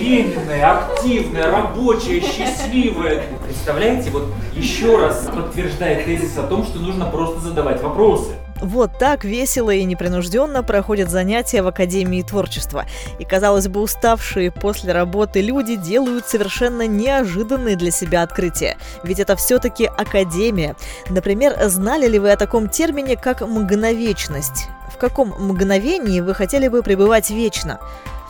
[0.00, 3.24] беременная, активная, рабочая, счастливая.
[3.44, 8.32] Представляете, вот еще раз подтверждает тезис о том, что нужно просто задавать вопросы.
[8.62, 12.84] Вот так весело и непринужденно проходят занятия в Академии творчества.
[13.18, 18.76] И, казалось бы, уставшие после работы люди делают совершенно неожиданные для себя открытия.
[19.02, 20.76] Ведь это все-таки Академия.
[21.08, 24.68] Например, знали ли вы о таком термине, как мгновечность?
[24.94, 27.80] В каком мгновении вы хотели бы пребывать вечно?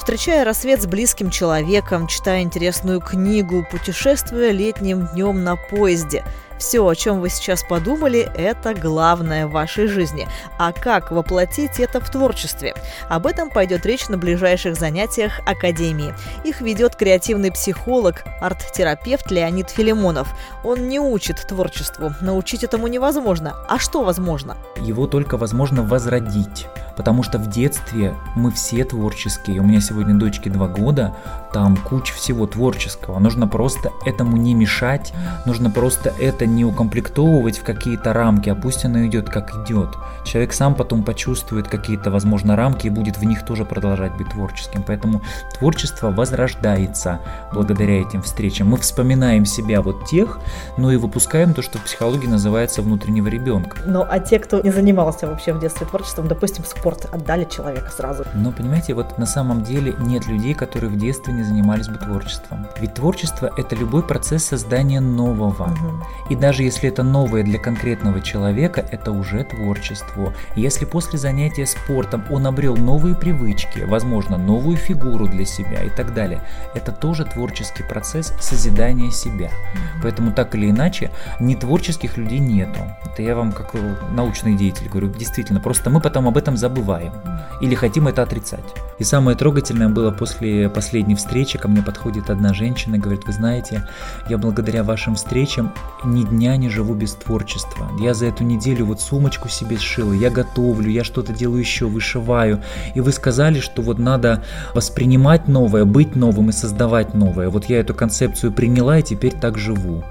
[0.00, 6.24] Встречая рассвет с близким человеком, читая интересную книгу, путешествуя летним днем на поезде–
[6.60, 10.28] все, о чем вы сейчас подумали, это главное в вашей жизни.
[10.58, 12.74] А как воплотить это в творчестве?
[13.08, 16.14] Об этом пойдет речь на ближайших занятиях Академии.
[16.44, 20.28] Их ведет креативный психолог, арт-терапевт Леонид Филимонов.
[20.62, 22.12] Он не учит творчеству.
[22.20, 23.56] Научить этому невозможно.
[23.66, 24.58] А что возможно?
[24.76, 26.66] Его только возможно возродить.
[27.00, 29.60] Потому что в детстве мы все творческие.
[29.60, 31.16] У меня сегодня дочке два года,
[31.50, 33.18] там куча всего творческого.
[33.18, 35.14] Нужно просто этому не мешать,
[35.46, 39.96] нужно просто это не укомплектовывать в какие-то рамки, а пусть оно идет как идет.
[40.26, 44.84] Человек сам потом почувствует какие-то, возможно, рамки и будет в них тоже продолжать быть творческим.
[44.86, 45.22] Поэтому
[45.58, 48.68] творчество возрождается благодаря этим встречам.
[48.68, 50.38] Мы вспоминаем себя вот тех,
[50.76, 53.78] но и выпускаем то, что в психологии называется внутреннего ребенка.
[53.86, 58.24] Ну, а те, кто не занимался вообще в детстве творчеством, допустим, спорт, отдали человека сразу.
[58.34, 62.66] Но, понимаете, вот на самом деле нет людей, которые в детстве не занимались бы творчеством.
[62.80, 65.64] Ведь творчество– это любой процесс создания нового.
[65.64, 66.04] Угу.
[66.30, 70.32] И даже если это новое для конкретного человека, это уже творчество.
[70.56, 76.14] Если после занятия спортом он обрел новые привычки, возможно, новую фигуру для себя и так
[76.14, 76.42] далее,
[76.74, 79.46] это тоже творческий процесс созидания себя.
[79.48, 80.00] Mm-hmm.
[80.02, 82.80] Поэтому так или иначе, не творческих людей нету.
[83.04, 83.74] Это я вам как
[84.12, 87.12] научный деятель говорю, действительно, просто мы потом об этом забываем
[87.60, 88.64] или хотим это отрицать.
[88.98, 93.32] И самое трогательное было после последней встречи, ко мне подходит одна женщина и говорит, вы
[93.32, 93.86] знаете,
[94.28, 95.72] я благодаря вашим встречам
[96.04, 97.88] ни дня не живу без творчества.
[98.00, 102.62] Я за эту неделю вот сумочку себе сшила, я готовлю, я что-то делаю еще, вышиваю.
[102.94, 104.42] И вы сказали, что вот надо
[104.74, 107.50] воспринимать новое, быть новым и создавать новое.
[107.50, 110.02] Вот я эту концепцию приняла и теперь так живу.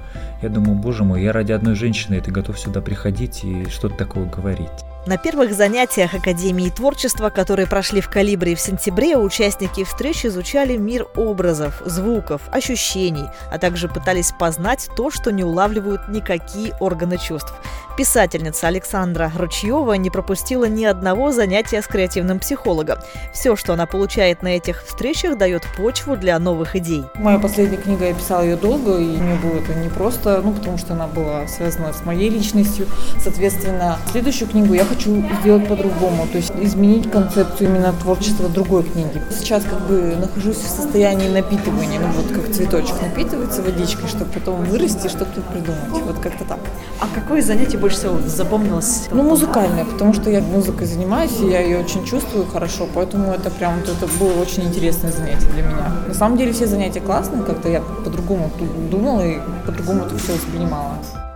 [0.42, 4.26] Я думаю, боже мой, я ради одной женщины, ты готов сюда приходить и что-то такое
[4.26, 4.89] говорить.
[5.10, 11.08] На первых занятиях Академии творчества, которые прошли в Калибре в сентябре, участники встречи изучали мир
[11.16, 17.52] образов, звуков, ощущений, а также пытались познать то, что не улавливают никакие органы чувств.
[17.98, 23.00] Писательница Александра Ручьева не пропустила ни одного занятия с креативным психологом.
[23.34, 27.04] Все, что она получает на этих встречах, дает почву для новых идей.
[27.16, 30.78] Моя последняя книга, я писала ее долго, и мне было это не просто, ну, потому
[30.78, 32.88] что она была связана с моей личностью.
[33.22, 34.99] Соответственно, следующую книгу я хочу
[35.42, 39.22] сделать по-другому, то есть изменить концепцию именно творчества другой книги.
[39.32, 44.64] Сейчас как бы нахожусь в состоянии напитывания, ну вот как цветочек напитывается водичкой, чтобы потом
[44.64, 46.04] вырасти и что-то придумать.
[46.06, 46.60] Вот как-то так.
[47.00, 49.08] А какое занятие больше всего запомнилось?
[49.12, 53.50] Ну, музыкальное, потому что я музыкой занимаюсь, и я ее очень чувствую хорошо, поэтому это
[53.50, 55.92] прям это было очень интересное занятие для меня.
[56.08, 58.52] На самом деле все занятия классные, как-то я по-другому
[58.92, 60.96] думала и по-другому это все воспринимала.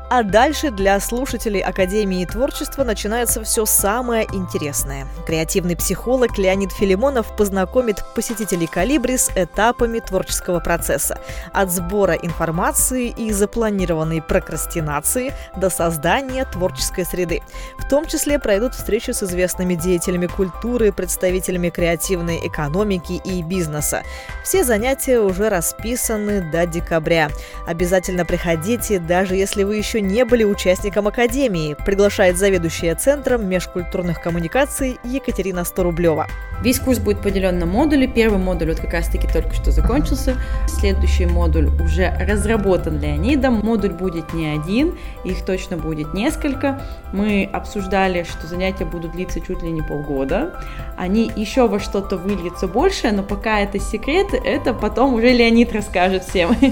[0.10, 5.08] А дальше для слушателей Академии творчества начинается все самое интересное.
[5.26, 11.20] Креативный психолог Леонид Филимонов познакомит посетителей «Калибри» с этапами творческого процесса.
[11.52, 17.42] От сбора информации и запланированной прокрастинации до создания творческой среды.
[17.80, 24.04] В том числе пройдут встречи с известными деятелями культуры, представителями креативной экономики и бизнеса.
[24.44, 27.30] Все занятия уже расписаны до декабря.
[27.66, 35.00] Обязательно приходите, даже если вы еще не были участником Академии, приглашает заведующая Центром межкультурных коммуникаций
[35.04, 36.28] Екатерина Сторублева.
[36.64, 38.08] Весь курс будет поделен на модули.
[38.08, 40.38] Первый модуль вот как раз-таки только что закончился.
[40.68, 43.56] Следующий модуль уже разработан Леонидом.
[43.56, 46.82] Модуль будет не один, их точно будет несколько.
[47.12, 50.54] Мы обсуждали, что занятия будут длиться чуть ли не полгода.
[50.98, 56.24] Они еще во что-то выльются больше, но пока это секрет, это потом уже Леонид расскажет
[56.24, 56.56] всем.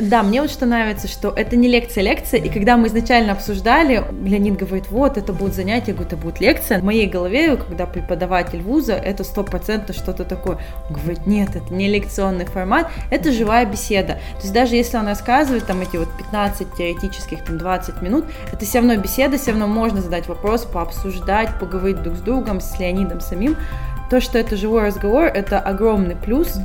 [0.00, 4.56] Да, мне вот что нравится, что это не лекция-лекция, и когда мы изначально обсуждали, Леонид
[4.56, 6.80] говорит, вот, это будет занятие, это будет лекция.
[6.80, 10.58] В моей голове, когда преподаватель вуза, это сто процентов что-то такое.
[10.88, 14.14] Он говорит, нет, это не лекционный формат, это живая беседа.
[14.36, 18.64] То есть даже если он рассказывает там эти вот 15 теоретических, там 20 минут, это
[18.64, 23.20] все равно беседа, все равно можно задать вопрос, пообсуждать, поговорить друг с другом, с Леонидом
[23.20, 23.56] самим.
[24.08, 26.56] То, что это живой разговор, это огромный плюс,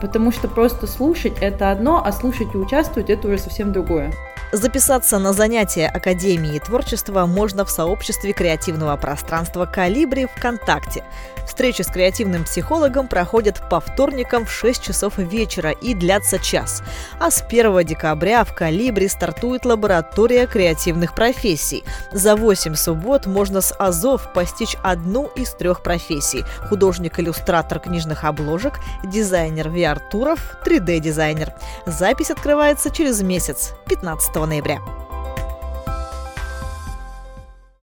[0.00, 4.14] потому что просто слушать это одно, а слушать и участвовать это уже совсем другое.
[4.52, 11.02] Записаться на занятия Академии творчества можно в сообществе креативного пространства «Калибри» ВКонтакте.
[11.46, 16.82] Встречи с креативным психологом проходят по вторникам в 6 часов вечера и длятся час.
[17.20, 21.84] А с 1 декабря в «Калибре» стартует лаборатория креативных профессий.
[22.12, 29.68] За 8 суббот можно с АЗОВ постичь одну из трех профессий– художник-иллюстратор книжных обложек, дизайнер
[29.68, 31.52] VR-туров, 3D-дизайнер.
[31.86, 34.82] Запись открывается через месяц, 15 ноября.